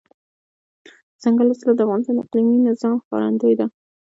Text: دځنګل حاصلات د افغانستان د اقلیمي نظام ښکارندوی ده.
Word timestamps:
دځنګل 1.17 1.47
حاصلات 1.51 1.75
د 1.77 1.81
افغانستان 1.85 2.15
د 2.15 2.19
اقلیمي 2.23 2.57
نظام 2.67 2.95
ښکارندوی 3.03 3.53
ده. 3.59 3.65